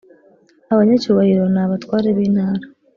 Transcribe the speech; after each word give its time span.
abanyacyubahiro 0.73 1.43
ni 1.53 1.59
abatware 1.63 2.09
b’intara 2.17 2.63